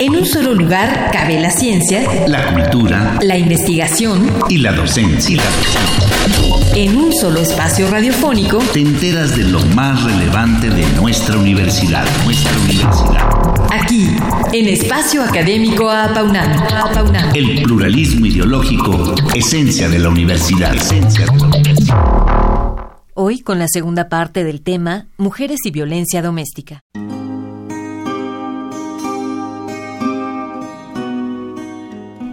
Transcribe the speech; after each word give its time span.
En 0.00 0.14
un 0.14 0.26
solo 0.26 0.54
lugar 0.54 1.10
cabe 1.12 1.40
la 1.40 1.50
ciencia, 1.50 2.02
la 2.26 2.52
cultura, 2.52 3.18
la 3.22 3.38
investigación 3.38 4.30
y 4.48 4.58
la 4.58 4.72
docencia. 4.72 5.42
En 6.74 6.96
un 6.96 7.12
solo 7.12 7.40
espacio 7.40 7.90
radiofónico 7.90 8.58
te 8.72 8.80
enteras 8.80 9.36
de 9.36 9.44
lo 9.44 9.60
más 9.74 10.04
relevante 10.04 10.68
de 10.68 10.84
nuestra 11.00 11.38
universidad, 11.38 12.04
nuestra 12.24 12.52
universidad. 12.58 13.70
Aquí, 13.70 14.10
en 14.52 14.68
Espacio 14.68 15.22
Académico 15.22 15.90
Apaunano. 15.90 16.62
El 17.34 17.62
pluralismo 17.62 18.26
ideológico, 18.26 19.14
esencia 19.34 19.88
de 19.88 19.98
la 19.98 20.10
universidad. 20.10 20.74
Esencia 20.74 21.26
de 21.26 21.38
la 21.38 21.46
universidad. 21.46 21.96
Hoy 23.14 23.40
con 23.40 23.58
la 23.58 23.68
segunda 23.68 24.10
parte 24.10 24.44
del 24.44 24.60
tema 24.60 25.06
Mujeres 25.16 25.60
y 25.64 25.70
violencia 25.70 26.20
doméstica. 26.20 26.82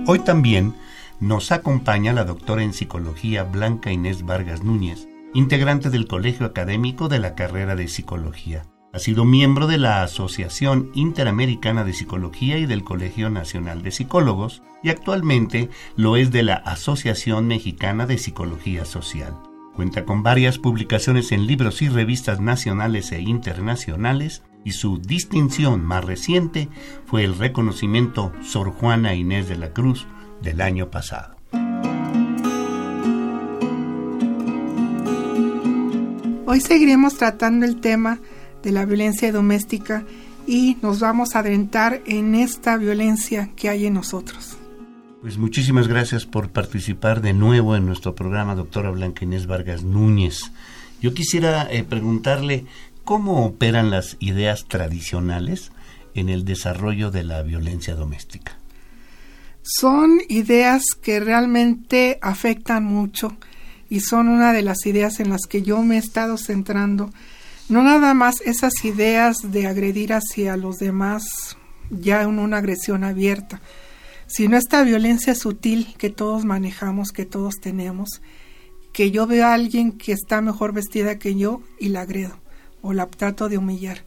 Hoy 0.05 0.19
también 0.19 0.75
nos 1.21 1.53
acompaña 1.53 2.11
la 2.11 2.25
doctora 2.25 2.61
en 2.61 2.73
psicología 2.73 3.45
Blanca 3.45 3.89
Inés 3.89 4.25
Vargas 4.25 4.61
Núñez, 4.61 5.07
integrante 5.33 5.89
del 5.89 6.07
Colegio 6.07 6.45
Académico 6.45 7.07
de 7.07 7.19
la 7.19 7.35
carrera 7.35 7.77
de 7.77 7.87
psicología. 7.87 8.63
Ha 8.91 8.99
sido 8.99 9.23
miembro 9.23 9.65
de 9.65 9.77
la 9.77 10.03
Asociación 10.03 10.91
Interamericana 10.93 11.85
de 11.85 11.93
Psicología 11.93 12.57
y 12.57 12.65
del 12.65 12.83
Colegio 12.83 13.29
Nacional 13.29 13.81
de 13.81 13.91
Psicólogos 13.91 14.61
y 14.83 14.89
actualmente 14.89 15.69
lo 15.95 16.17
es 16.17 16.31
de 16.31 16.43
la 16.43 16.55
Asociación 16.55 17.47
Mexicana 17.47 18.05
de 18.05 18.17
Psicología 18.17 18.83
Social. 18.83 19.39
Cuenta 19.73 20.03
con 20.03 20.21
varias 20.21 20.59
publicaciones 20.59 21.31
en 21.31 21.47
libros 21.47 21.81
y 21.81 21.87
revistas 21.87 22.41
nacionales 22.41 23.13
e 23.13 23.21
internacionales 23.21 24.43
y 24.63 24.71
su 24.71 24.97
distinción 24.97 25.83
más 25.83 26.03
reciente 26.03 26.69
fue 27.05 27.23
el 27.23 27.37
reconocimiento 27.37 28.31
Sor 28.43 28.71
Juana 28.71 29.15
Inés 29.15 29.47
de 29.47 29.57
la 29.57 29.73
Cruz 29.73 30.07
del 30.41 30.61
año 30.61 30.89
pasado. 30.89 31.35
Hoy 36.45 36.61
seguiremos 36.61 37.17
tratando 37.17 37.65
el 37.65 37.81
tema 37.81 38.19
de 38.61 38.71
la 38.71 38.85
violencia 38.85 39.31
doméstica 39.31 40.05
y 40.45 40.77
nos 40.81 40.99
vamos 40.99 41.35
a 41.35 41.39
adentrar 41.39 42.01
en 42.05 42.35
esta 42.35 42.77
violencia 42.77 43.49
que 43.55 43.69
hay 43.69 43.87
en 43.87 43.95
nosotros. 43.95 44.57
Pues 45.21 45.37
muchísimas 45.37 45.87
gracias 45.87 46.25
por 46.25 46.49
participar 46.49 47.21
de 47.21 47.33
nuevo 47.33 47.75
en 47.75 47.85
nuestro 47.85 48.13
programa, 48.13 48.55
doctora 48.55 48.91
Blanca 48.91 49.23
Inés 49.23 49.47
Vargas 49.47 49.83
Núñez. 49.83 50.51
Yo 51.01 51.13
quisiera 51.13 51.67
eh, 51.71 51.83
preguntarle 51.83 52.65
cómo 53.03 53.45
operan 53.45 53.89
las 53.89 54.17
ideas 54.19 54.65
tradicionales 54.67 55.71
en 56.15 56.29
el 56.29 56.45
desarrollo 56.45 57.11
de 57.11 57.23
la 57.23 57.41
violencia 57.41 57.95
doméstica. 57.95 58.57
Son 59.61 60.19
ideas 60.29 60.83
que 61.01 61.19
realmente 61.19 62.19
afectan 62.21 62.83
mucho 62.83 63.35
y 63.89 64.01
son 64.01 64.27
una 64.27 64.53
de 64.53 64.61
las 64.61 64.85
ideas 64.85 65.19
en 65.19 65.29
las 65.29 65.41
que 65.47 65.61
yo 65.61 65.81
me 65.81 65.95
he 65.95 65.99
estado 65.99 66.37
centrando. 66.37 67.11
No 67.69 67.83
nada 67.83 68.13
más 68.13 68.41
esas 68.41 68.73
ideas 68.83 69.37
de 69.51 69.67
agredir 69.67 70.13
hacia 70.13 70.57
los 70.57 70.79
demás 70.79 71.57
ya 71.89 72.23
en 72.23 72.39
una 72.39 72.57
agresión 72.57 73.03
abierta, 73.03 73.61
sino 74.27 74.57
esta 74.57 74.83
violencia 74.83 75.35
sutil 75.35 75.95
que 75.97 76.09
todos 76.09 76.43
manejamos, 76.43 77.11
que 77.11 77.25
todos 77.25 77.55
tenemos, 77.61 78.21
que 78.91 79.11
yo 79.11 79.27
veo 79.27 79.45
a 79.45 79.53
alguien 79.53 79.93
que 79.93 80.11
está 80.11 80.41
mejor 80.41 80.73
vestida 80.73 81.19
que 81.19 81.35
yo 81.35 81.61
y 81.79 81.89
la 81.89 82.01
agredo 82.01 82.42
o 82.83 82.93
la 82.93 83.07
trato 83.07 83.49
de 83.49 83.57
humillar. 83.57 84.03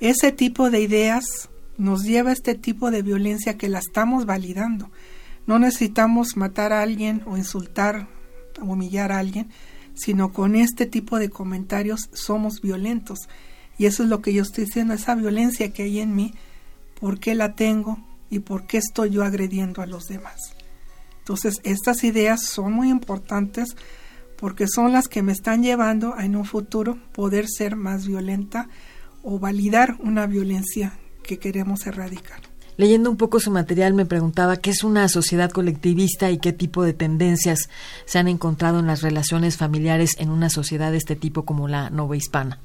Ese 0.00 0.30
tipo 0.32 0.68
de 0.68 0.82
ideas 0.82 1.48
nos 1.78 2.02
lleva 2.02 2.28
a 2.28 2.32
este 2.34 2.54
tipo 2.54 2.90
de 2.90 3.00
violencia 3.00 3.56
que 3.56 3.70
la 3.70 3.78
estamos 3.78 4.26
validando. 4.26 4.90
No 5.46 5.58
necesitamos 5.58 6.36
matar 6.36 6.74
a 6.74 6.82
alguien 6.82 7.22
o 7.24 7.38
insultar 7.38 8.08
o 8.60 8.64
humillar 8.64 9.12
a 9.12 9.18
alguien, 9.18 9.48
sino 9.94 10.34
con 10.34 10.54
este 10.54 10.84
tipo 10.84 11.18
de 11.18 11.30
comentarios 11.30 12.10
somos 12.12 12.60
violentos. 12.60 13.20
Y 13.78 13.86
eso 13.86 14.02
es 14.02 14.10
lo 14.10 14.20
que 14.20 14.34
yo 14.34 14.42
estoy 14.42 14.64
diciendo, 14.64 14.92
esa 14.92 15.14
violencia 15.14 15.72
que 15.72 15.84
hay 15.84 16.00
en 16.00 16.14
mí, 16.14 16.34
¿por 17.00 17.18
qué 17.18 17.34
la 17.34 17.54
tengo? 17.54 17.98
y 18.30 18.40
por 18.40 18.66
qué 18.66 18.78
estoy 18.78 19.10
yo 19.10 19.24
agrediendo 19.24 19.82
a 19.82 19.86
los 19.86 20.08
demás. 20.08 20.54
Entonces, 21.18 21.60
estas 21.64 22.04
ideas 22.04 22.42
son 22.44 22.72
muy 22.72 22.88
importantes 22.88 23.76
porque 24.36 24.66
son 24.68 24.92
las 24.92 25.08
que 25.08 25.22
me 25.22 25.32
están 25.32 25.62
llevando 25.62 26.14
a 26.14 26.24
en 26.24 26.36
un 26.36 26.44
futuro 26.44 26.98
poder 27.12 27.46
ser 27.48 27.76
más 27.76 28.06
violenta 28.06 28.68
o 29.22 29.38
validar 29.38 29.96
una 30.00 30.26
violencia 30.26 30.98
que 31.22 31.38
queremos 31.38 31.86
erradicar. 31.86 32.40
Leyendo 32.76 33.10
un 33.10 33.16
poco 33.16 33.40
su 33.40 33.50
material 33.50 33.94
me 33.94 34.04
preguntaba 34.04 34.58
qué 34.58 34.70
es 34.70 34.84
una 34.84 35.08
sociedad 35.08 35.50
colectivista 35.50 36.30
y 36.30 36.38
qué 36.38 36.52
tipo 36.52 36.84
de 36.84 36.92
tendencias 36.92 37.70
se 38.04 38.18
han 38.18 38.28
encontrado 38.28 38.80
en 38.80 38.86
las 38.86 39.02
relaciones 39.02 39.56
familiares 39.56 40.10
en 40.18 40.30
una 40.30 40.50
sociedad 40.50 40.92
de 40.92 40.98
este 40.98 41.16
tipo 41.16 41.44
como 41.46 41.68
la 41.68 41.90
hispana. 42.14 42.60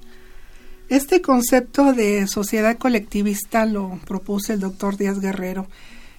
Este 0.89 1.21
concepto 1.21 1.93
de 1.93 2.27
sociedad 2.27 2.77
colectivista 2.77 3.65
lo 3.65 3.97
propuso 4.05 4.51
el 4.51 4.59
doctor 4.59 4.97
Díaz 4.97 5.21
Guerrero 5.21 5.67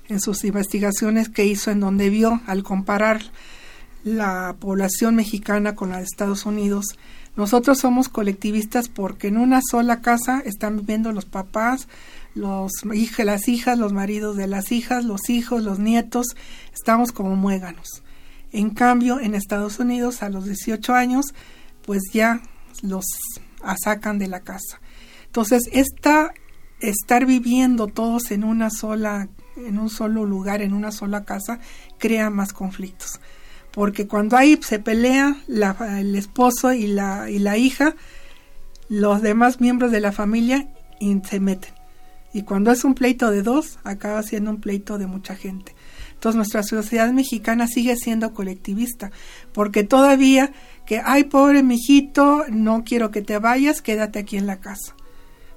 en 0.09 0.19
sus 0.19 0.45
investigaciones 0.45 1.29
que 1.29 1.45
hizo 1.45 1.71
en 1.71 1.81
donde 1.81 2.09
vio 2.09 2.41
al 2.47 2.63
comparar 2.63 3.21
la 4.05 4.57
población 4.59 5.15
mexicana 5.15 5.75
con 5.75 5.91
la 5.91 5.99
de 5.99 6.05
Estados 6.05 6.47
Unidos. 6.47 6.87
Nosotros 7.37 7.79
somos 7.79 8.09
colectivistas 8.09 8.89
porque 8.89 9.29
en 9.29 9.39
una 9.39 9.61
sola 9.63 10.01
casa 10.01 10.43
están 10.45 10.77
viviendo 10.77 11.13
los 11.13 11.25
papás, 11.25 11.89
los 12.35 12.73
las 13.19 13.49
hijas, 13.49 13.79
los 13.79 13.93
maridos 13.93 14.37
de 14.37 14.47
las 14.47 14.73
hijas, 14.73 15.05
los 15.05 15.31
hijos, 15.31 15.63
los 15.63 15.79
nietos, 15.79 16.27
estamos 16.75 17.13
como 17.13 17.37
muéganos. 17.37 18.03
En 18.53 18.71
cambio, 18.71 19.19
en 19.19 19.35
Estados 19.35 19.79
Unidos 19.79 20.23
a 20.23 20.29
los 20.29 20.45
18 20.45 20.95
años, 20.95 21.27
pues 21.87 22.03
ya 22.13 22.43
los 22.83 23.05
sacan 23.83 24.19
de 24.19 24.29
la 24.29 24.41
casa. 24.41 24.81
Entonces, 25.27 25.63
esta, 25.73 26.35
estar 26.81 27.25
viviendo 27.25 27.87
todos 27.87 28.31
en 28.31 28.45
una 28.45 28.69
sola, 28.69 29.29
en 29.57 29.79
un 29.79 29.89
solo 29.89 30.27
lugar, 30.27 30.61
en 30.61 30.75
una 30.75 30.93
sola 30.93 31.25
casa, 31.25 31.61
crea 31.99 32.29
más 32.29 32.53
conflictos. 32.53 33.21
Porque 33.73 34.07
cuando 34.07 34.37
ahí 34.37 34.59
se 34.63 34.79
pelea 34.79 35.37
el 35.49 36.15
esposo 36.15 36.73
y 36.73 36.87
la, 36.87 37.31
y 37.31 37.39
la 37.39 37.57
hija, 37.57 37.95
los 38.89 39.23
demás 39.23 39.61
miembros 39.61 39.91
de 39.91 40.01
la 40.01 40.13
familia 40.13 40.69
se 41.29 41.41
meten. 41.41 41.73
Y 42.33 42.43
cuando 42.43 42.71
es 42.71 42.85
un 42.85 42.95
pleito 42.95 43.31
de 43.31 43.43
dos, 43.43 43.79
acaba 43.85 44.23
siendo 44.23 44.51
un 44.51 44.61
pleito 44.61 44.99
de 44.99 45.07
mucha 45.07 45.35
gente. 45.35 45.75
Entonces 46.15 46.37
nuestra 46.37 46.63
sociedad 46.63 47.13
mexicana 47.13 47.67
sigue 47.67 47.97
siendo 47.97 48.33
colectivista, 48.33 49.11
porque 49.53 49.83
todavía 49.83 50.53
que, 50.87 51.03
ay, 51.05 51.25
pobre 51.25 51.63
mijito, 51.63 52.45
no 52.49 52.85
quiero 52.85 53.11
que 53.11 53.23
te 53.23 53.39
vayas, 53.39 53.83
quédate 53.83 54.21
aquí 54.21 54.37
en 54.37 54.47
la 54.47 54.61
casa. 54.61 54.95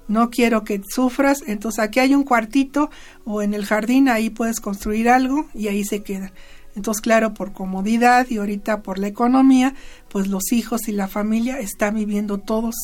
No 0.08 0.30
quiero 0.30 0.64
que 0.64 0.82
sufras, 0.88 1.44
entonces 1.48 1.80
aquí 1.80 2.00
hay 2.00 2.14
un 2.14 2.24
cuartito 2.24 2.90
o 3.26 3.42
en 3.42 3.54
el 3.54 3.66
jardín, 3.66 4.10
ahí 4.10 4.30
puedes 4.30 4.60
construir 4.60 5.08
algo 5.10 5.48
y 5.54 5.68
ahí 5.68 5.84
se 5.84 6.04
quedan. 6.04 6.32
Entonces, 6.76 7.02
claro, 7.02 7.34
por 7.34 7.54
comodidad 7.54 8.28
y 8.30 8.38
ahorita 8.38 8.82
por 8.82 9.00
la 9.00 9.08
economía, 9.08 9.74
pues 10.10 10.28
los 10.28 10.52
hijos 10.52 10.88
y 10.88 10.92
la 10.92 11.08
familia 11.08 11.60
están 11.60 11.96
viviendo 11.96 12.38
todos 12.38 12.76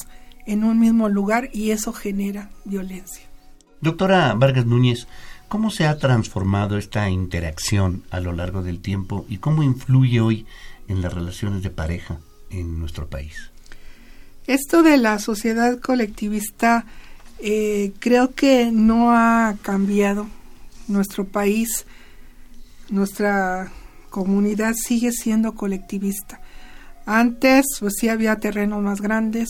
en 0.46 0.64
un 0.64 0.80
mismo 0.80 1.10
lugar 1.10 1.50
y 1.54 1.72
eso 1.72 1.94
genera 1.94 2.50
violencia. 2.66 3.26
Doctora 3.82 4.34
Vargas 4.34 4.66
Núñez, 4.66 5.08
¿cómo 5.50 5.72
se 5.72 5.86
ha 5.86 5.98
transformado 5.98 6.78
esta 6.78 7.10
interacción 7.10 8.04
a 8.12 8.20
lo 8.20 8.32
largo 8.32 8.64
del 8.64 8.80
tiempo 8.80 9.26
y 9.28 9.38
cómo 9.38 9.64
influye 9.64 10.22
hoy 10.22 10.46
en 10.88 11.02
las 11.02 11.14
relaciones 11.14 11.64
de 11.64 11.70
pareja? 11.70 12.20
en 12.52 12.80
nuestro 12.80 13.08
país. 13.08 13.50
Esto 14.48 14.84
de 14.84 14.98
la 14.98 15.20
sociedad 15.20 15.80
colectivista 15.80 16.86
eh, 17.40 17.94
creo 18.00 18.34
que 18.34 18.72
no 18.72 19.12
ha 19.12 19.56
cambiado. 19.62 20.28
Nuestro 20.88 21.26
país, 21.26 21.86
nuestra 22.90 23.72
comunidad 24.12 24.76
sigue 24.76 25.12
siendo 25.12 25.56
colectivista. 25.56 26.40
Antes, 27.08 27.66
pues 27.80 27.94
sí 28.00 28.10
había 28.10 28.36
terrenos 28.36 28.84
más 28.84 29.02
grandes, 29.02 29.50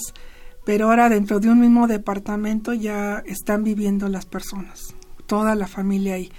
pero 0.64 0.90
ahora 0.90 1.10
dentro 1.10 1.42
de 1.42 1.50
un 1.50 1.60
mismo 1.60 1.88
departamento 1.88 2.74
ya 2.74 3.22
están 3.26 3.66
viviendo 3.66 4.08
las 4.08 4.26
personas, 4.26 4.80
toda 5.26 5.56
la 5.56 5.68
familia 5.68 6.14
ahí. 6.14 6.32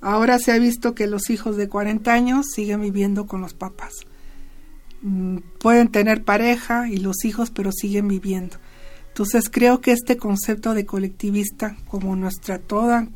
Ahora 0.00 0.38
se 0.38 0.52
ha 0.52 0.58
visto 0.58 0.94
que 0.94 1.06
los 1.06 1.28
hijos 1.28 1.58
de 1.58 1.68
40 1.68 2.10
años 2.12 2.46
siguen 2.54 2.80
viviendo 2.80 3.26
con 3.26 3.42
los 3.42 3.52
papás. 3.52 3.92
Mm, 5.02 5.38
pueden 5.58 5.88
tener 5.88 6.24
pareja 6.24 6.88
y 6.88 6.96
los 6.96 7.24
hijos, 7.24 7.50
pero 7.50 7.70
siguen 7.72 8.08
viviendo. 8.08 8.56
Entonces 9.08 9.48
creo 9.50 9.80
que 9.80 9.92
este 9.92 10.16
concepto 10.16 10.74
de 10.74 10.86
colectivista, 10.86 11.76
como 11.88 12.14
nuestra 12.16 12.58
toda 12.58 13.08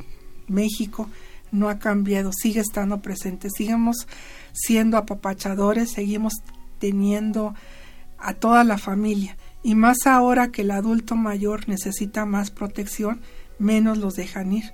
México, 0.49 1.09
no 1.53 1.69
ha 1.69 1.79
cambiado, 1.79 2.31
sigue 2.33 2.61
estando 2.61 3.01
presente, 3.01 3.49
seguimos 3.51 4.07
siendo 4.53 4.97
apapachadores, 4.97 5.93
seguimos 5.93 6.35
teniendo 6.79 7.55
a 8.19 8.35
toda 8.35 8.65
la 8.65 8.79
familia. 8.79 9.37
Y 9.63 9.75
más 9.75 10.07
ahora 10.07 10.51
que 10.51 10.63
el 10.63 10.71
adulto 10.71 11.17
mayor 11.17 11.69
necesita 11.69 12.25
más 12.25 12.51
protección, 12.51 13.21
menos 13.59 13.99
los 13.99 14.15
dejan 14.15 14.53
ir, 14.53 14.73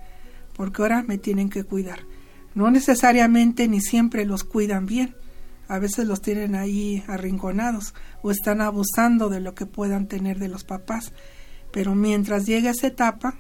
porque 0.55 0.83
ahora 0.83 1.03
me 1.03 1.19
tienen 1.19 1.51
que 1.51 1.65
cuidar. 1.65 2.01
No 2.55 2.71
necesariamente 2.71 3.69
ni 3.69 3.81
siempre 3.81 4.25
los 4.25 4.45
cuidan 4.45 4.87
bien, 4.87 5.15
a 5.69 5.79
veces 5.79 6.07
los 6.07 6.23
tienen 6.23 6.55
ahí 6.55 7.03
arrinconados 7.09 7.95
o 8.23 8.31
están 8.31 8.61
abusando 8.61 9.29
de 9.29 9.41
lo 9.41 9.55
que 9.55 9.67
puedan 9.67 10.07
tener 10.07 10.39
de 10.39 10.49
los 10.49 10.65
papás, 10.65 11.13
pero 11.73 11.95
mientras 11.95 12.47
llega 12.47 12.71
esa 12.71 12.87
etapa, 12.87 13.35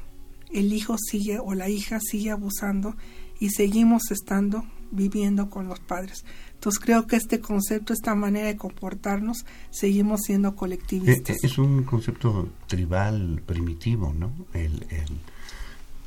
el 0.52 0.72
hijo 0.72 0.96
sigue 0.98 1.38
o 1.38 1.54
la 1.54 1.68
hija 1.68 2.00
sigue 2.00 2.30
abusando 2.30 2.96
y 3.40 3.50
seguimos 3.50 4.10
estando 4.10 4.64
viviendo 4.90 5.50
con 5.50 5.68
los 5.68 5.80
padres. 5.80 6.24
Entonces 6.54 6.80
creo 6.82 7.06
que 7.06 7.16
este 7.16 7.40
concepto, 7.40 7.92
esta 7.92 8.14
manera 8.14 8.46
de 8.46 8.56
comportarnos, 8.56 9.44
seguimos 9.70 10.22
siendo 10.22 10.54
colectivistas. 10.54 11.36
Es 11.42 11.58
un 11.58 11.84
concepto 11.84 12.48
tribal 12.66 13.42
primitivo, 13.44 14.14
¿no? 14.16 14.32
El, 14.52 14.86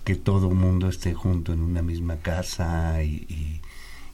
que 0.03 0.15
todo 0.15 0.49
el 0.49 0.55
mundo 0.55 0.89
esté 0.89 1.13
junto 1.13 1.53
en 1.53 1.61
una 1.61 1.81
misma 1.81 2.17
casa 2.17 3.03
y, 3.03 3.61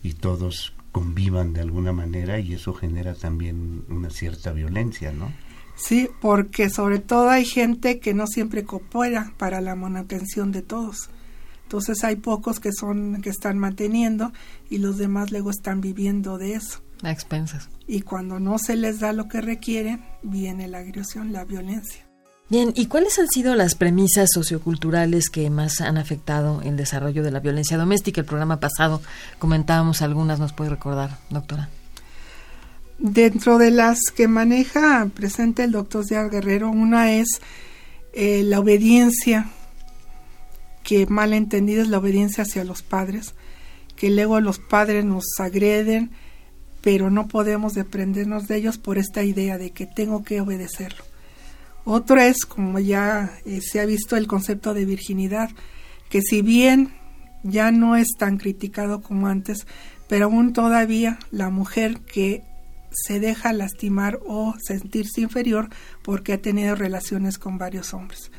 y 0.04 0.14
todos 0.14 0.74
convivan 0.92 1.54
de 1.54 1.62
alguna 1.62 1.92
manera 1.92 2.40
y 2.40 2.54
eso 2.54 2.74
genera 2.74 3.16
también 3.16 3.84
una 3.90 4.10
cierta 4.10 4.52
violencia, 4.52 5.12
¿no? 5.12 5.32
Sí, 5.76 6.10
porque 6.22 6.70
sobre 6.70 7.00
todo 7.00 7.30
hay 7.30 7.46
gente 7.46 8.00
que 8.00 8.14
no 8.14 8.28
siempre 8.28 8.64
coopera 8.64 9.34
para 9.38 9.60
la 9.62 9.76
manutención 9.76 10.52
de 10.52 10.62
todos. 10.62 11.10
Entonces 11.66 12.04
hay 12.04 12.16
pocos 12.16 12.60
que 12.60 12.72
son 12.72 13.22
que 13.24 13.32
están 13.32 13.58
manteniendo 13.58 14.32
y 14.70 14.78
los 14.78 15.00
demás 15.00 15.32
luego 15.32 15.50
están 15.50 15.82
viviendo 15.82 16.38
de 16.38 16.54
eso. 16.54 16.82
A 17.02 17.12
expensas. 17.12 17.70
Y 17.88 18.02
cuando 18.02 18.40
no 18.40 18.60
se 18.60 18.76
les 18.76 19.00
da 19.00 19.14
lo 19.14 19.28
que 19.28 19.42
requieren, 19.42 20.06
viene 20.22 20.68
la 20.68 20.78
agresión, 20.80 21.34
la 21.34 21.44
violencia. 21.44 22.06
Bien, 22.48 22.72
¿y 22.76 22.86
cuáles 22.86 23.18
han 23.18 23.28
sido 23.28 23.56
las 23.56 23.74
premisas 23.74 24.30
socioculturales 24.32 25.32
que 25.32 25.50
más 25.50 25.82
han 25.82 25.98
afectado 25.98 26.62
el 26.64 26.78
desarrollo 26.78 27.24
de 27.24 27.32
la 27.32 27.40
violencia 27.40 27.78
doméstica? 27.78 28.22
El 28.22 28.28
programa 28.28 28.60
pasado 28.60 29.02
comentábamos 29.40 30.04
algunas, 30.04 30.40
¿nos 30.40 30.54
puede 30.54 30.70
recordar, 30.70 31.18
doctora? 31.32 31.70
Dentro 33.00 33.58
de 33.58 33.72
las 33.72 34.00
que 34.16 34.28
maneja 34.28 35.10
presente 35.16 35.64
el 35.64 35.72
doctor 35.72 36.06
Díaz 36.06 36.30
Guerrero, 36.30 36.70
una 36.70 37.14
es 37.14 37.42
eh, 38.14 38.44
la 38.44 38.60
obediencia, 38.60 39.50
que 40.86 41.08
mal 41.08 41.34
entendida 41.34 41.82
es 41.82 41.90
la 41.90 41.98
obediencia 41.98 42.44
hacia 42.44 42.64
los 42.64 42.84
padres, 42.84 43.34
que 43.96 44.12
luego 44.12 44.40
los 44.40 44.60
padres 44.60 45.04
nos 45.04 45.26
agreden, 45.40 46.12
pero 46.82 47.10
no 47.10 47.28
podemos 47.28 47.74
deprendernos 47.74 48.48
de 48.48 48.58
ellos 48.58 48.78
por 48.78 49.00
esta 49.00 49.24
idea 49.24 49.58
de 49.58 49.72
que 49.72 49.88
tengo 49.88 50.24
que 50.24 50.40
obedecerlo. 50.40 51.04
Otro 51.86 52.22
es, 52.22 52.46
como 52.46 52.78
ya 52.78 53.32
eh, 53.46 53.62
se 53.62 53.80
ha 53.80 53.86
visto, 53.86 54.16
el 54.16 54.28
concepto 54.28 54.76
de 54.76 54.86
virginidad, 54.86 55.50
que 56.10 56.22
si 56.22 56.44
bien 56.44 56.94
ya 57.42 57.72
no 57.72 57.96
es 57.96 58.10
tan 58.18 58.38
criticado 58.38 59.02
como 59.02 59.28
antes, 59.28 59.66
pero 60.08 60.26
aún 60.26 60.54
todavía 60.54 61.18
la 61.32 61.50
mujer 61.50 62.02
que 62.02 62.44
se 62.92 63.20
deja 63.20 63.54
lastimar 63.54 64.20
o 64.24 64.54
sentirse 64.64 65.22
inferior 65.22 65.70
porque 66.04 66.34
ha 66.34 66.42
tenido 66.42 66.76
relaciones 66.76 67.40
con 67.40 67.58
varios 67.58 67.94
hombres. 67.96 68.32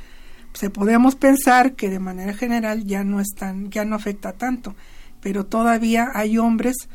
Se 0.56 0.70
podemos 0.70 1.16
pensar 1.16 1.74
que 1.74 1.90
de 1.90 1.98
manera 1.98 2.32
general 2.32 2.86
ya 2.86 3.04
no 3.04 3.20
están, 3.20 3.70
ya 3.70 3.84
no 3.84 3.94
afecta 3.94 4.32
tanto, 4.32 4.74
pero 5.20 5.44
todavía 5.44 6.10
hay 6.14 6.38
hombres 6.38 6.88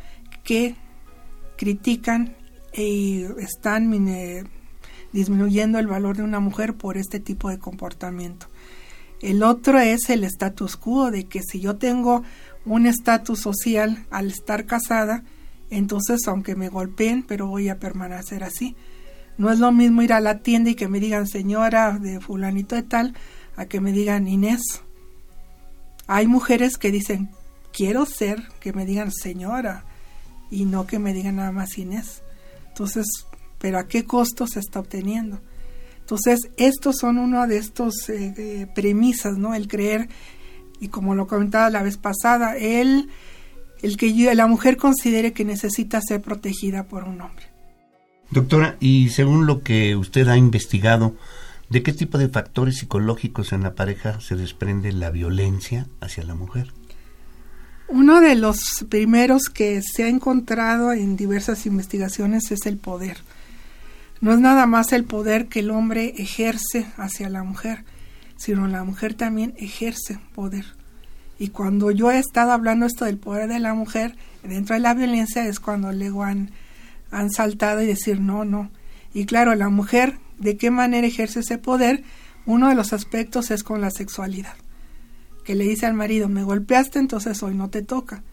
que 0.44 0.76
critican 1.58 2.36
y 2.74 3.26
están 3.38 3.92
disminuyendo 5.14 5.78
el 5.78 5.86
valor 5.86 6.18
de 6.18 6.24
una 6.24 6.40
mujer 6.40 6.74
por 6.74 6.98
este 6.98 7.20
tipo 7.20 7.52
de 7.52 7.60
comportamiento. 7.60 8.48
El 9.22 9.44
otro 9.44 9.80
es 9.80 10.10
el 10.10 10.24
status 10.24 10.76
quo, 10.76 11.12
de 11.12 11.26
que 11.26 11.44
si 11.44 11.60
yo 11.60 11.76
tengo 11.76 12.24
un 12.66 12.88
estatus 12.88 13.42
social 13.42 14.08
al 14.10 14.30
estar 14.30 14.66
casada, 14.66 15.24
entonces 15.70 16.22
aunque 16.28 16.56
me 16.56 16.70
golpeen, 16.70 17.22
pero 17.22 17.46
voy 17.46 17.70
a 17.70 17.78
permanecer 17.78 18.44
así. 18.44 18.76
No 19.38 19.52
es 19.52 19.60
lo 19.60 19.72
mismo 19.72 20.02
ir 20.02 20.14
a 20.14 20.20
la 20.20 20.40
tienda 20.40 20.72
y 20.72 20.76
que 20.76 20.88
me 20.88 21.00
digan 21.00 21.28
señora 21.28 22.00
de 22.00 22.20
fulanito 22.20 22.76
de 22.76 22.82
tal, 22.82 23.14
a 23.56 23.66
que 23.66 23.82
me 23.82 23.92
digan 23.92 24.28
Inés. 24.28 24.62
Hay 26.08 26.28
mujeres 26.28 26.78
que 26.78 26.92
dicen, 26.92 27.30
quiero 27.72 28.06
ser, 28.06 28.44
que 28.60 28.74
me 28.74 28.86
digan 28.86 29.12
señora, 29.12 29.86
y 30.50 30.66
no 30.66 30.86
que 30.86 31.00
me 31.00 31.14
digan 31.14 31.38
nada 31.38 31.52
más 31.52 31.78
Inés. 31.78 32.22
Entonces, 32.68 33.06
pero 33.58 33.80
a 33.80 33.88
qué 33.88 34.06
costo 34.06 34.48
se 34.48 34.60
está 34.60 34.80
obteniendo. 34.80 35.40
Entonces, 36.00 36.50
estos 36.58 36.98
son 36.98 37.18
uno 37.18 37.48
de 37.48 37.58
estos 37.58 38.10
eh, 38.10 38.34
eh, 38.38 38.68
premisas, 38.74 39.38
¿no? 39.38 39.56
El 39.56 39.68
creer, 39.68 40.10
y 40.80 40.90
como 40.90 41.16
lo 41.16 41.28
comentaba 41.28 41.70
la 41.70 41.84
vez 41.84 41.98
pasada, 41.98 42.58
el, 42.58 43.10
el 43.82 43.98
que 43.98 44.12
la 44.36 44.48
mujer 44.48 44.78
considere 44.78 45.32
que 45.32 45.46
necesita 45.46 46.02
ser 46.02 46.22
protegida 46.22 46.88
por 46.88 47.06
un 47.06 47.22
hombre. 47.22 47.46
Doctora, 48.32 48.78
y 48.80 49.10
según 49.10 49.46
lo 49.46 49.62
que 49.62 49.96
usted 49.96 50.28
ha 50.28 50.38
investigado, 50.38 51.16
¿de 51.72 51.82
qué 51.82 51.94
tipo 51.94 52.18
de 52.20 52.30
factores 52.30 52.78
psicológicos 52.78 53.54
en 53.54 53.64
la 53.64 53.74
pareja 53.74 54.22
se 54.22 54.36
desprende 54.36 54.92
la 54.92 55.10
violencia 55.10 55.88
hacia 56.00 56.24
la 56.24 56.36
mujer? 56.36 56.72
Uno 57.88 58.22
de 58.22 58.36
los 58.36 58.86
primeros 58.90 59.46
que 59.46 59.82
se 59.82 60.04
ha 60.04 60.08
encontrado 60.08 60.94
en 60.94 61.18
diversas 61.18 61.66
investigaciones 61.66 62.52
es 62.52 62.66
el 62.66 62.78
poder 62.78 63.18
no 64.22 64.34
es 64.34 64.40
nada 64.40 64.68
más 64.68 64.94
el 64.94 65.04
poder 65.04 65.48
que 65.48 65.62
el 65.62 65.72
hombre 65.72 66.14
ejerce 66.18 66.86
hacia 66.96 67.28
la 67.28 67.44
mujer, 67.44 67.84
sino 68.38 68.68
la 68.68 68.84
mujer 68.84 69.16
también 69.16 69.56
ejerce 69.58 70.20
poder. 70.36 70.66
Y 71.40 71.48
cuando 71.48 71.90
yo 71.90 72.12
he 72.12 72.20
estado 72.20 72.52
hablando 72.52 72.86
esto 72.86 73.06
del 73.06 73.18
poder 73.18 73.50
de 73.50 73.60
la 73.60 73.74
mujer, 73.74 74.16
dentro 74.44 74.76
de 74.76 74.80
la 74.80 74.94
violencia 74.94 75.48
es 75.48 75.60
cuando 75.60 75.92
luego 75.92 76.24
han, 76.24 76.52
han 77.10 77.32
saltado 77.32 77.82
y 77.82 77.88
decir 77.88 78.20
no, 78.20 78.46
no. 78.46 78.70
Y 79.12 79.26
claro, 79.26 79.56
la 79.56 79.70
mujer, 79.70 80.20
¿de 80.42 80.58
qué 80.58 80.72
manera 80.72 81.08
ejerce 81.08 81.40
ese 81.40 81.58
poder? 81.58 82.04
Uno 82.46 82.70
de 82.70 82.76
los 82.76 82.94
aspectos 82.94 83.52
es 83.52 83.64
con 83.64 83.82
la 83.82 83.92
sexualidad. 83.92 84.56
Que 85.46 85.56
le 85.56 85.64
dice 85.64 85.86
al 85.86 85.94
marido, 85.94 86.28
me 86.28 86.44
golpeaste, 86.44 87.00
entonces 87.00 87.42
hoy 87.44 87.56
no 87.56 87.70
te 87.70 87.82
toca. 87.82 88.24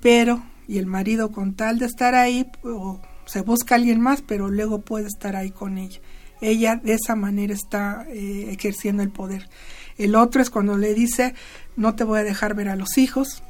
Pero, 0.00 0.42
y 0.66 0.78
el 0.78 0.86
marido 0.86 1.30
con 1.32 1.54
tal 1.54 1.78
de 1.78 1.86
estar 1.86 2.14
ahí, 2.14 2.50
o 2.62 3.00
se 3.26 3.42
busca 3.42 3.74
alguien 3.74 4.00
más, 4.00 4.22
pero 4.22 4.48
luego 4.48 4.80
puede 4.80 5.06
estar 5.06 5.36
ahí 5.36 5.50
con 5.50 5.78
ella. 5.78 6.00
Ella 6.40 6.76
de 6.76 6.94
esa 6.94 7.16
manera 7.16 7.52
está 7.52 8.06
eh, 8.08 8.50
ejerciendo 8.52 9.02
el 9.02 9.10
poder. 9.10 9.48
El 9.96 10.14
otro 10.14 10.40
es 10.40 10.50
cuando 10.50 10.78
le 10.78 10.94
dice, 10.94 11.34
no 11.76 11.96
te 11.96 12.04
voy 12.04 12.20
a 12.20 12.24
dejar 12.24 12.54
ver 12.54 12.68
a 12.68 12.76
los 12.76 12.96
hijos, 12.98 13.42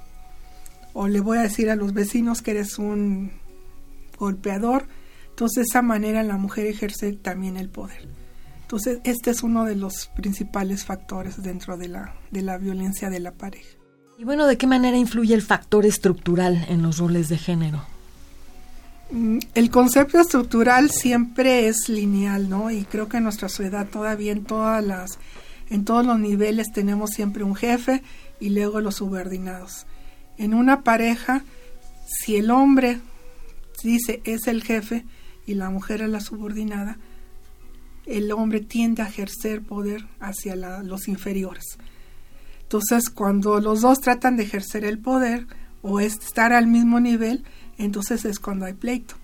o 0.94 1.06
le 1.06 1.20
voy 1.20 1.38
a 1.38 1.42
decir 1.42 1.70
a 1.70 1.76
los 1.76 1.92
vecinos 1.92 2.40
que 2.42 2.52
eres 2.52 2.78
un 2.78 3.32
golpeador. 4.18 4.88
Entonces, 5.38 5.66
de 5.66 5.68
esa 5.70 5.82
manera 5.82 6.24
la 6.24 6.36
mujer 6.36 6.66
ejerce 6.66 7.12
también 7.12 7.56
el 7.56 7.68
poder. 7.68 8.08
Entonces, 8.62 8.98
este 9.04 9.30
es 9.30 9.44
uno 9.44 9.64
de 9.64 9.76
los 9.76 10.08
principales 10.16 10.84
factores 10.84 11.40
dentro 11.40 11.76
de 11.76 11.86
la, 11.86 12.12
de 12.32 12.42
la 12.42 12.58
violencia 12.58 13.08
de 13.08 13.20
la 13.20 13.30
pareja. 13.30 13.68
Y 14.18 14.24
bueno, 14.24 14.48
¿de 14.48 14.58
qué 14.58 14.66
manera 14.66 14.96
influye 14.96 15.34
el 15.34 15.42
factor 15.42 15.86
estructural 15.86 16.66
en 16.68 16.82
los 16.82 16.98
roles 16.98 17.28
de 17.28 17.38
género? 17.38 17.84
Mm, 19.12 19.38
el 19.54 19.70
concepto 19.70 20.18
estructural 20.18 20.90
siempre 20.90 21.68
es 21.68 21.88
lineal, 21.88 22.50
¿no? 22.50 22.72
Y 22.72 22.82
creo 22.82 23.08
que 23.08 23.18
en 23.18 23.22
nuestra 23.22 23.48
sociedad 23.48 23.86
todavía 23.86 24.32
en 24.32 24.42
todas 24.42 24.84
las 24.84 25.20
en 25.70 25.84
todos 25.84 26.04
los 26.04 26.18
niveles 26.18 26.72
tenemos 26.72 27.10
siempre 27.10 27.44
un 27.44 27.54
jefe 27.54 28.02
y 28.40 28.48
luego 28.48 28.80
los 28.80 28.96
subordinados. 28.96 29.86
En 30.36 30.52
una 30.52 30.82
pareja, 30.82 31.44
si 32.08 32.34
el 32.34 32.50
hombre 32.50 32.98
dice 33.84 34.20
es 34.24 34.48
el 34.48 34.64
jefe 34.64 35.04
y 35.48 35.54
la 35.54 35.70
mujer 35.70 36.02
es 36.02 36.10
la 36.10 36.20
subordinada, 36.20 36.98
el 38.04 38.30
hombre 38.32 38.60
tiende 38.60 39.02
a 39.02 39.08
ejercer 39.08 39.62
poder 39.62 40.06
hacia 40.20 40.54
los 40.56 41.08
inferiores. 41.08 41.78
Entonces, 42.62 43.08
cuando 43.08 43.60
los 43.60 43.80
dos 43.80 44.00
tratan 44.00 44.36
de 44.36 44.42
ejercer 44.44 44.84
el 44.84 44.98
poder 44.98 45.46
o 45.80 46.00
estar 46.00 46.52
al 46.52 46.66
mismo 46.66 47.00
nivel, 47.00 47.44
entonces 47.78 48.26
es 48.26 48.38
cuando 48.38 48.66
hay 48.66 48.74
pleito. 48.74 49.14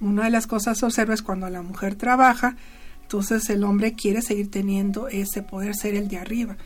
Una 0.00 0.24
de 0.24 0.30
las 0.30 0.46
cosas 0.46 0.80
que 0.80 0.86
observa 0.86 1.12
es 1.12 1.22
cuando 1.22 1.48
la 1.50 1.62
mujer 1.62 1.96
trabaja, 1.96 2.56
entonces 3.02 3.48
el 3.50 3.62
hombre 3.62 3.92
quiere 3.92 4.22
seguir 4.22 4.50
teniendo 4.50 5.08
ese 5.08 5.42
poder 5.42 5.74
ser 5.74 5.94
el 5.94 6.08
de 6.08 6.16
arriba. 6.16 6.56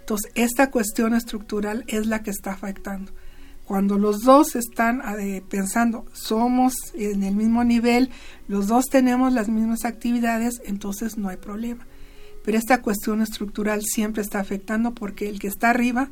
Entonces 0.00 0.30
esta 0.36 0.70
cuestión 0.70 1.14
estructural 1.14 1.84
es 1.88 2.06
la 2.06 2.22
que 2.22 2.30
está 2.30 2.52
afectando. 2.52 3.12
Cuando 3.68 3.98
los 3.98 4.20
dos 4.20 4.56
están 4.56 5.02
eh, 5.20 5.42
pensando, 5.46 6.06
somos 6.14 6.72
en 6.94 7.22
el 7.22 7.36
mismo 7.36 7.64
nivel, 7.64 8.08
los 8.48 8.66
dos 8.66 8.86
tenemos 8.86 9.34
las 9.34 9.50
mismas 9.50 9.84
actividades, 9.84 10.62
entonces 10.64 11.18
no 11.18 11.28
hay 11.28 11.36
problema. 11.36 11.86
Pero 12.46 12.56
esta 12.56 12.80
cuestión 12.80 13.20
estructural 13.20 13.82
siempre 13.82 14.22
está 14.22 14.40
afectando 14.40 14.94
porque 14.94 15.28
el 15.28 15.38
que 15.38 15.48
está 15.48 15.68
arriba 15.68 16.08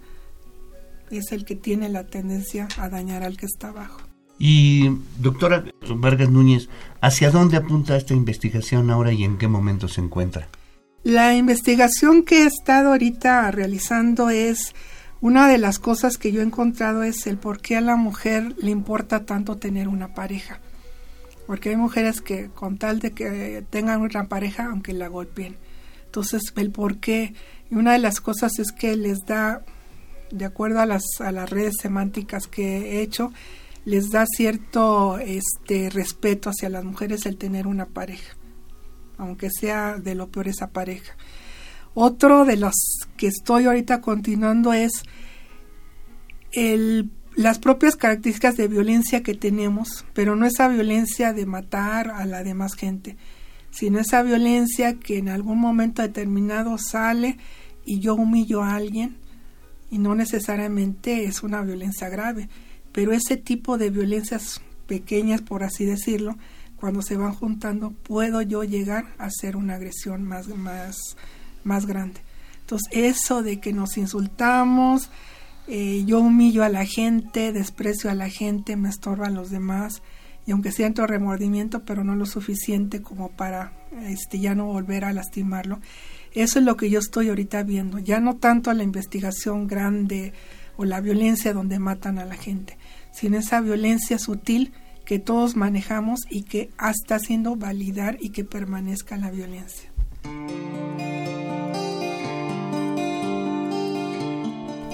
es 1.11 1.33
el 1.33 1.47
que 1.47 1.57
tiene 1.57 1.89
la 1.89 2.05
tendencia 2.05 2.69
a 2.77 2.91
dañar 2.91 3.23
al 3.23 3.39
que 3.39 3.47
está 3.47 3.69
abajo. 3.69 4.03
Y 4.39 4.91
doctora 5.19 5.65
Vargas 5.89 6.29
Núñez, 6.29 6.69
¿hacia 7.01 7.31
dónde 7.31 7.57
apunta 7.57 7.97
esta 7.97 8.13
investigación 8.13 8.91
ahora 8.91 9.15
y 9.15 9.25
en 9.25 9.39
qué 9.39 9.49
momento 9.49 9.89
se 9.89 10.03
encuentra? 10.03 10.47
La 11.05 11.35
investigación 11.35 12.23
que 12.23 12.43
he 12.43 12.47
estado 12.47 12.91
ahorita 12.91 13.51
realizando 13.51 14.29
es 14.29 14.75
una 15.21 15.49
de 15.49 15.59
las 15.59 15.79
cosas 15.79 16.19
que 16.19 16.31
yo 16.31 16.41
he 16.41 16.45
encontrado 16.45 17.03
es 17.03 17.27
el 17.27 17.39
por 17.39 17.61
qué 17.61 17.77
a 17.77 17.81
la 17.81 17.97
mujer 17.97 18.55
le 18.59 18.71
importa 18.71 19.25
tanto 19.25 19.57
tener 19.57 19.89
una 19.89 20.15
pareja. 20.15 20.61
Porque 21.47 21.71
hay 21.71 21.77
mujeres 21.77 22.21
que 22.21 22.49
con 22.49 22.77
tal 22.77 23.01
de 23.01 23.13
que 23.13 23.65
tengan 23.71 24.03
una 24.03 24.29
pareja, 24.29 24.67
aunque 24.67 24.93
la 24.93 25.09
golpeen. 25.09 25.57
Entonces, 26.07 26.43
el 26.57 26.71
por 26.71 26.99
qué. 26.99 27.35
Y 27.71 27.77
una 27.77 27.93
de 27.93 27.99
las 27.99 28.21
cosas 28.21 28.59
es 28.59 28.73
que 28.73 28.97
les 28.97 29.25
da, 29.27 29.63
de 30.31 30.45
acuerdo 30.45 30.81
a 30.81 30.87
las, 30.87 31.05
a 31.21 31.33
las 31.33 31.49
redes 31.49 31.77
semánticas 31.81 32.47
que 32.47 32.99
he 32.99 33.03
hecho, 33.03 33.33
les 33.87 34.11
da 34.11 34.27
cierto 34.27 35.19
este, 35.19 35.89
respeto 35.91 36.51
hacia 36.51 36.69
las 36.69 36.85
mujeres 36.85 37.25
el 37.25 37.37
tener 37.37 37.69
una 37.69 37.87
pareja, 37.87 38.37
aunque 39.17 39.49
sea 39.49 39.97
de 39.97 40.17
lo 40.17 40.29
peor 40.29 40.49
esa 40.49 40.71
pareja. 40.71 41.17
Otro 41.99 42.45
de 42.45 42.59
los 42.59 42.75
que 43.17 43.27
estoy 43.27 43.65
ahorita 43.65 44.03
continuando 44.03 44.75
es 44.75 45.03
el, 46.53 47.11
las 47.37 47.59
propias 47.59 47.97
características 47.97 48.59
de 48.59 48.69
violencia 48.69 49.23
que 49.23 49.33
tenemos, 49.33 50.05
pero 50.13 50.37
no 50.37 50.45
esa 50.45 50.69
violencia 50.69 51.33
de 51.33 51.47
matar 51.47 52.11
a 52.11 52.27
la 52.27 52.45
demás 52.45 52.75
gente, 52.75 53.17
sino 53.71 53.99
esa 53.99 54.23
violencia 54.23 54.99
que 54.99 55.17
en 55.17 55.31
algún 55.31 55.59
momento 55.59 56.03
determinado 56.03 56.77
sale 56.77 57.39
y 57.87 57.99
yo 57.99 58.15
humillo 58.15 58.63
a 58.63 58.75
alguien 58.75 59.17
y 59.91 59.97
no 59.97 60.15
necesariamente 60.15 61.25
es 61.25 61.43
una 61.43 61.63
violencia 61.63 62.11
grave, 62.11 62.51
pero 62.93 63.13
ese 63.13 63.39
tipo 63.39 63.79
de 63.79 63.89
violencias 63.89 64.61
pequeñas, 64.87 65.41
por 65.41 65.65
así 65.65 65.87
decirlo, 65.87 66.37
cuando 66.77 67.01
se 67.01 67.17
van 67.17 67.33
juntando, 67.33 67.93
puedo 67.93 68.43
yo 68.43 68.65
llegar 68.65 69.15
a 69.17 69.29
hacer 69.29 69.57
una 69.57 69.77
agresión 69.77 70.25
más, 70.25 70.47
más 70.49 71.17
más 71.67 71.87
grande. 71.87 72.21
Entonces, 72.61 72.89
eso 72.93 73.43
de 73.43 73.61
que 73.61 73.73
nos 73.73 73.97
insultamos, 73.97 75.11
eh, 75.69 76.05
yo 76.07 76.21
humillo 76.21 76.65
a 76.65 76.69
la 76.69 76.87
gente, 76.87 77.53
desprecio 77.53 78.11
a 78.11 78.15
la 78.15 78.29
gente, 78.29 78.77
me 78.77 78.89
estorban 78.89 79.35
los 79.35 79.51
demás, 79.51 80.03
y 80.47 80.53
aunque 80.53 80.71
siento 80.71 81.07
remordimiento, 81.07 81.85
pero 81.85 82.05
no 82.05 82.15
lo 82.15 82.25
suficiente 82.25 83.03
como 83.03 83.31
para 83.31 83.73
este, 84.05 84.39
ya 84.39 84.55
no 84.55 84.67
volver 84.67 85.05
a 85.05 85.13
lastimarlo. 85.13 85.81
Eso 86.33 86.61
es 86.61 86.65
lo 86.65 86.77
que 86.77 86.89
yo 86.89 87.01
estoy 87.01 87.29
ahorita 87.29 87.65
viendo, 87.65 87.99
ya 87.99 88.21
no 88.21 88.37
tanto 88.37 88.71
a 88.71 88.75
la 88.75 88.85
investigación 88.85 89.67
grande 89.67 90.33
o 90.77 90.85
la 90.85 91.01
violencia 91.01 91.53
donde 91.53 91.79
matan 91.79 92.19
a 92.19 92.25
la 92.25 92.37
gente, 92.37 92.79
sino 93.11 93.39
esa 93.39 93.61
violencia 93.61 94.19
sutil 94.19 94.73
que 95.05 95.19
todos 95.19 95.57
manejamos 95.57 96.21
y 96.31 96.43
que 96.43 96.71
está 96.79 97.17
haciendo 97.17 97.57
validar 97.57 98.19
y 98.21 98.31
que 98.31 98.45
permanezca 98.45 99.17
la 99.17 99.31
violencia. 99.31 99.91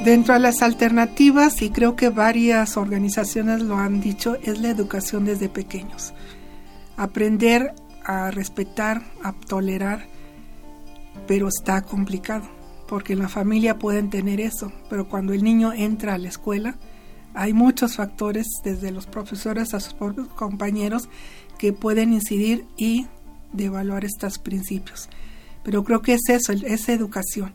Dentro 0.05 0.35
de 0.35 0.41
las 0.41 0.63
alternativas, 0.63 1.63
y 1.63 1.71
creo 1.71 1.95
que 1.95 2.09
varias 2.09 2.77
organizaciones 2.77 3.63
lo 3.63 3.77
han 3.77 4.01
dicho, 4.01 4.37
es 4.43 4.61
la 4.61 4.69
educación 4.69 5.25
desde 5.25 5.49
pequeños. 5.49 6.13
Aprender 6.97 7.73
a 8.05 8.33
respetar, 8.33 9.05
a 9.23 9.33
tolerar, 9.33 10.09
pero 11.29 11.47
está 11.47 11.83
complicado, 11.83 12.49
porque 12.89 13.13
en 13.13 13.21
la 13.21 13.29
familia 13.29 13.79
pueden 13.79 14.11
tener 14.11 14.41
eso, 14.41 14.73
pero 14.91 15.09
cuando 15.09 15.35
el 15.35 15.45
niño 15.45 15.73
entra 15.73 16.15
a 16.15 16.19
la 16.19 16.29
escuela, 16.29 16.75
hay 17.33 17.53
muchos 17.53 17.95
factores, 17.95 18.49
desde 18.65 18.91
los 18.91 19.07
profesores 19.07 19.73
a 19.73 19.79
sus 19.79 19.95
propios 19.95 20.27
compañeros, 20.27 21.09
que 21.59 21.73
pueden 21.73 22.13
incidir 22.13 22.67
y 22.77 23.07
devaluar 23.53 24.05
estos 24.05 24.39
principios. 24.39 25.09
Pero 25.63 25.85
creo 25.85 26.03
que 26.03 26.15
es 26.15 26.29
eso, 26.29 26.53
es 26.53 26.89
educación. 26.89 27.55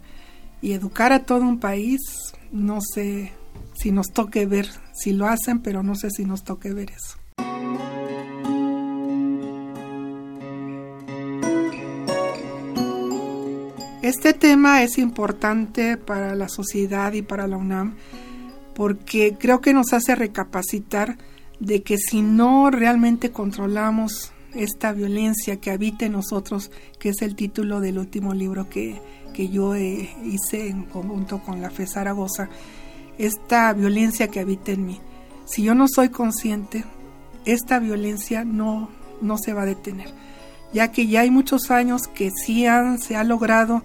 Y 0.60 0.72
educar 0.72 1.14
a 1.14 1.26
todo 1.26 1.42
un 1.42 1.60
país 1.60 2.34
no 2.52 2.80
sé 2.82 3.34
si 3.74 3.92
nos 3.92 4.08
toque 4.12 4.46
ver 4.46 4.68
si 4.94 5.14
lo 5.14 5.28
hacen, 5.28 5.60
pero 5.60 5.84
no 5.84 5.96
sé 5.96 6.10
si 6.10 6.26
nos 6.26 6.44
toque 6.44 6.74
ver 6.74 6.92
eso. 6.92 7.18
Este 14.02 14.34
tema 14.34 14.84
es 14.84 14.98
importante 14.98 15.98
para 15.98 16.34
la 16.36 16.48
sociedad 16.48 17.12
y 17.14 17.24
para 17.24 17.48
la 17.48 17.58
UNAM 17.58 17.96
porque 18.78 19.36
creo 19.40 19.60
que 19.60 19.74
nos 19.74 19.92
hace 19.92 20.14
recapacitar 20.14 21.18
de 21.60 21.82
que 21.82 21.98
si 21.98 22.22
no 22.22 22.70
realmente 22.70 23.32
controlamos 23.32 24.32
esta 24.58 24.92
violencia 24.92 25.58
que 25.58 25.72
habita 25.72 26.06
en 26.06 26.14
nosotros, 26.14 26.72
que 27.00 27.10
es 27.10 27.22
el 27.22 27.36
título 27.36 27.80
del 27.80 28.00
último 28.00 28.34
libro 28.34 28.70
que, 28.70 29.00
que 29.34 29.50
yo 29.50 29.76
eh, 29.76 30.10
hice 30.26 30.68
en 30.68 30.84
conjunto 30.84 31.40
con 31.40 31.62
la 31.62 31.70
FE 31.70 31.88
Zaragoza, 31.88 32.50
esta 33.18 33.72
violencia 33.74 34.28
que 34.30 34.40
habita 34.40 34.72
en 34.72 34.86
mí. 34.86 35.00
Si 35.46 35.64
yo 35.64 35.76
no 35.76 35.88
soy 35.88 36.10
consciente, 36.10 36.84
esta 37.46 37.80
violencia 37.80 38.44
no, 38.44 38.90
no 39.22 39.38
se 39.38 39.54
va 39.54 39.62
a 39.62 39.66
detener, 39.66 40.14
ya 40.74 40.92
que 40.92 41.08
ya 41.08 41.22
hay 41.22 41.32
muchos 41.32 41.72
años 41.72 42.08
que 42.08 42.32
sí 42.32 42.66
se 43.00 43.16
ha 43.16 43.24
logrado 43.24 43.84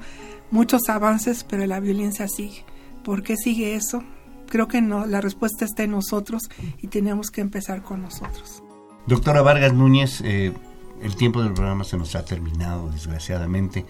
muchos 0.50 0.88
avances, 0.88 1.45
pero 1.45 1.67
la 1.67 1.81
violencia 1.81 2.29
sigue. 2.29 2.64
¿Por 3.05 3.23
qué 3.23 3.37
sigue 3.37 3.75
eso? 3.75 4.02
Creo 4.49 4.69
que 4.69 4.83
no, 4.83 5.07
la 5.07 5.21
respuesta 5.21 5.64
está 5.64 5.83
en 5.83 5.93
nosotros 5.93 6.43
y 6.81 6.88
tenemos 6.88 7.31
que 7.31 7.41
empezar 7.41 7.83
con 7.83 8.02
nosotros. 8.02 8.62
Doctora 9.06 9.42
Vargas 9.42 9.73
Núñez, 9.73 10.21
eh, 10.21 10.52
el 11.02 11.16
tiempo 11.16 11.42
del 11.42 11.54
programa 11.54 11.85
se 11.85 11.97
nos 11.97 12.14
ha 12.14 12.25
terminado, 12.25 12.88
desgraciadamente, 12.90 13.85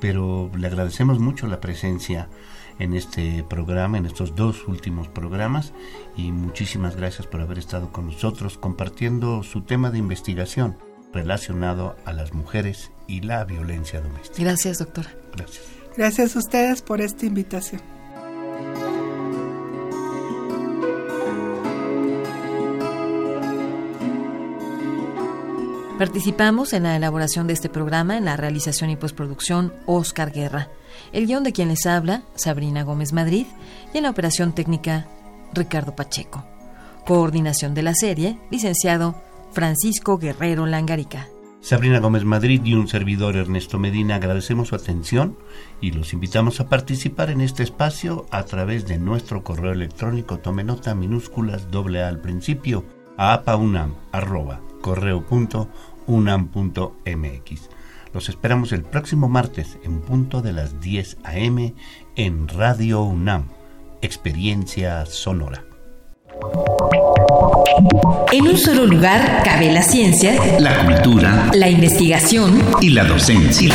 pero 0.00 0.50
le 0.56 0.66
agradecemos 0.66 1.18
mucho 1.18 1.46
la 1.46 1.60
presencia 1.60 2.28
en 2.78 2.94
este 2.94 3.44
programa, 3.48 3.98
en 3.98 4.06
estos 4.06 4.36
dos 4.36 4.68
últimos 4.68 5.08
programas, 5.08 5.72
y 6.16 6.32
muchísimas 6.32 6.96
gracias 6.96 7.26
por 7.26 7.40
haber 7.40 7.58
estado 7.58 7.90
con 7.90 8.06
nosotros 8.06 8.58
compartiendo 8.58 9.42
su 9.42 9.62
tema 9.62 9.90
de 9.90 9.98
investigación 9.98 10.76
relacionado 11.12 11.96
a 12.04 12.12
las 12.12 12.34
mujeres 12.34 12.92
y 13.06 13.22
la 13.22 13.44
violencia 13.44 14.00
doméstica. 14.00 14.42
Gracias, 14.42 14.78
doctora. 14.78 15.10
Gracias. 15.34 15.64
Gracias 15.96 16.36
a 16.36 16.38
ustedes 16.38 16.82
por 16.82 17.00
esta 17.00 17.26
invitación. 17.26 17.97
Participamos 25.98 26.74
en 26.74 26.84
la 26.84 26.94
elaboración 26.94 27.48
de 27.48 27.54
este 27.54 27.68
programa, 27.68 28.16
en 28.16 28.24
la 28.24 28.36
realización 28.36 28.88
y 28.88 28.94
postproducción, 28.94 29.74
Oscar 29.84 30.30
Guerra. 30.30 30.68
El 31.12 31.26
guion 31.26 31.42
de 31.42 31.52
quien 31.52 31.66
les 31.66 31.86
habla, 31.86 32.22
Sabrina 32.36 32.84
Gómez 32.84 33.12
Madrid, 33.12 33.46
y 33.92 33.96
en 33.96 34.04
la 34.04 34.10
operación 34.10 34.54
técnica, 34.54 35.08
Ricardo 35.52 35.96
Pacheco. 35.96 36.44
Coordinación 37.04 37.74
de 37.74 37.82
la 37.82 37.94
serie, 37.94 38.38
licenciado 38.48 39.20
Francisco 39.50 40.18
Guerrero 40.18 40.66
Langarica. 40.66 41.26
Sabrina 41.60 41.98
Gómez 41.98 42.24
Madrid 42.24 42.60
y 42.64 42.74
un 42.74 42.86
servidor 42.86 43.34
Ernesto 43.34 43.80
Medina 43.80 44.14
agradecemos 44.14 44.68
su 44.68 44.76
atención 44.76 45.36
y 45.80 45.90
los 45.90 46.12
invitamos 46.12 46.60
a 46.60 46.68
participar 46.68 47.30
en 47.30 47.40
este 47.40 47.64
espacio 47.64 48.26
a 48.30 48.44
través 48.44 48.86
de 48.86 48.98
nuestro 48.98 49.42
correo 49.42 49.72
electrónico. 49.72 50.38
Tome 50.38 50.62
nota 50.62 50.94
minúsculas 50.94 51.72
doble 51.72 52.04
A 52.04 52.08
al 52.08 52.20
principio 52.20 52.84
a 53.16 53.34
apaunam 53.34 53.94
arroba 54.12 54.60
correo 54.80 55.24
punto 55.24 55.68
unam.mx. 56.06 57.68
Los 58.12 58.28
esperamos 58.28 58.72
el 58.72 58.82
próximo 58.82 59.28
martes 59.28 59.78
en 59.84 60.00
punto 60.00 60.40
de 60.40 60.52
las 60.52 60.80
10 60.80 61.18
a.m. 61.24 61.74
en 62.16 62.48
Radio 62.48 63.02
UNAM, 63.02 63.48
Experiencia 64.00 65.04
Sonora. 65.06 65.64
En 68.32 68.46
un 68.46 68.56
solo 68.56 68.86
lugar 68.86 69.42
cabe 69.44 69.72
la 69.72 69.82
ciencia, 69.82 70.34
la 70.58 70.84
cultura, 70.84 71.50
la 71.52 71.68
investigación 71.68 72.62
y 72.80 72.90
la 72.90 73.04
docencia. 73.04 73.74